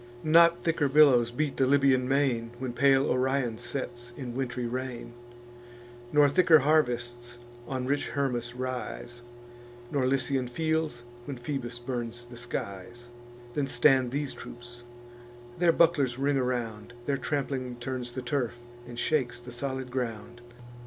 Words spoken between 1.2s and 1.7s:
beat the